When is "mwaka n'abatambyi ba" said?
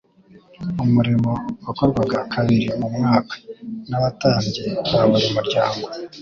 2.95-5.01